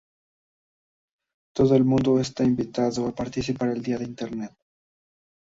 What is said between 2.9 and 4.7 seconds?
a participar en el Día de Internet.